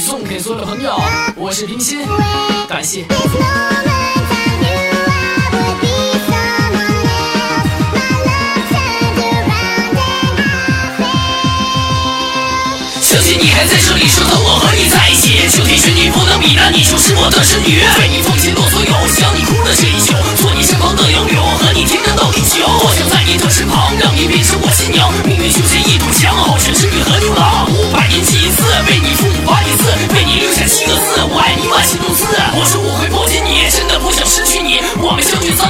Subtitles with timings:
[0.00, 0.98] 送给所有朋友
[1.36, 2.00] 我是冰心，
[2.66, 3.04] 感谢。
[13.02, 15.46] 相信你还在这里，守候我和你在一起。
[15.48, 17.82] 秋天是你不能比的，你就是我的神女。
[17.98, 18.22] 被你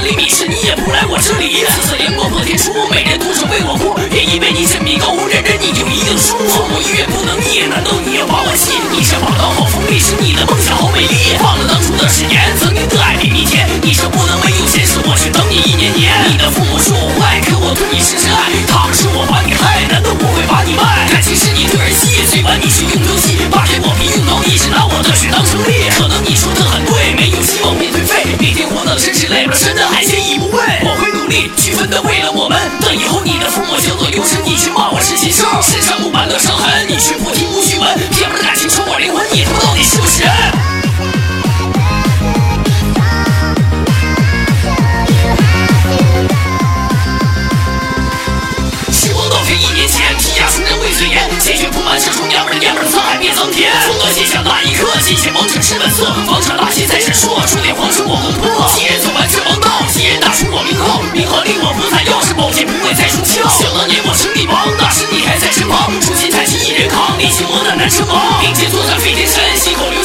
[0.01, 1.63] 们相距三厘米时，你也不来我这里。
[1.65, 3.99] 四色阳光破天书，每人独守为我哭。
[4.11, 6.37] 愿意为你振臂高呼，人人你就一定输。
[6.49, 8.73] 父母医院不能逆，难道你要把我弃？
[8.91, 11.37] 你像把刀好锋利，是你的梦想好美丽。
[11.43, 13.67] 忘了当初的誓言，曾经的爱比蜜甜。
[13.81, 16.10] 你说不能没有钱，是我去等你一年年。
[32.01, 32.57] 为了我们。
[32.79, 35.45] 等以后你的父母叫做优生，你去骂我是禽兽。
[35.61, 37.97] 身上布满了伤痕，你却不听不去闻。
[38.11, 40.31] 骗我的感情，抽我灵魂，你他妈到底是不是人？
[48.91, 53.71] 时光倒退一年前，剔牙出人未遂言，鲜血铺满这种娘们儿娘们儿，沧海变桑田。
[53.87, 58.69] 风刀剑下那一刻，金钱王者是本色，房产大气在闪烁，数点黄尘我攻破。
[58.75, 61.60] 几人走完这王道，几人打出我名号，名号令
[62.41, 63.47] 宝剑不会再出鞘。
[63.53, 68.41] 想当年我称帝王，那时你还在身旁，出钱太轻一人扛，力气我的难称王。
[68.41, 70.01] 并肩作战飞天神，心口留